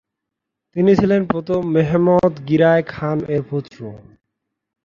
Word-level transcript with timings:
তিনি 0.75 0.91
ছিলেন 0.95 1.21
প্রথম 1.31 1.59
মেহমেদ 1.75 2.33
গিরায় 2.47 2.83
খান 2.93 3.17
এর 3.33 3.41
পুত্র। 3.49 3.79